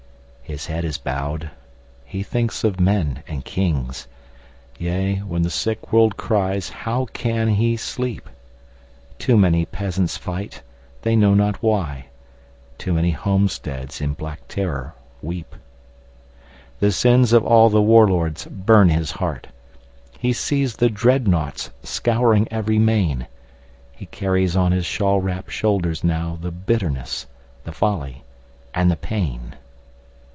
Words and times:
His 0.43 0.65
head 0.65 0.83
is 0.83 0.97
bowed. 0.97 1.49
He 2.03 2.23
thinks 2.23 2.65
of 2.65 2.77
men 2.77 3.23
and 3.25 3.45
kings. 3.45 4.09
Yea, 4.77 5.19
when 5.19 5.43
the 5.43 5.49
sick 5.49 5.93
world 5.93 6.17
cries, 6.17 6.67
how 6.67 7.05
can 7.13 7.47
he 7.47 7.77
sleep? 7.77 8.29
Too 9.17 9.37
many 9.37 9.65
peasants 9.65 10.17
fight, 10.17 10.61
they 11.03 11.15
know 11.15 11.33
not 11.33 11.63
why; 11.63 12.07
Too 12.77 12.91
many 12.91 13.11
homesteads 13.11 14.01
in 14.01 14.11
black 14.11 14.45
terror 14.49 14.93
weep. 15.21 15.55
The 16.81 16.91
sins 16.91 17.31
of 17.31 17.45
all 17.45 17.69
the 17.69 17.81
war 17.81 18.09
lords 18.09 18.43
burn 18.43 18.89
his 18.89 19.11
heart. 19.11 19.47
He 20.19 20.33
sees 20.33 20.75
the 20.75 20.89
dreadnaughts 20.89 21.69
scouring 21.81 22.45
every 22.51 22.77
main. 22.77 23.25
He 23.93 24.05
carries 24.07 24.57
on 24.57 24.73
his 24.73 24.85
shawl 24.85 25.21
wrapped 25.21 25.51
shoulders 25.51 26.01
nowThe 26.01 26.51
bitterness, 26.65 27.25
the 27.63 27.71
folly 27.71 28.25
and 28.73 28.91
the 28.91 28.97
pain. 28.97 29.55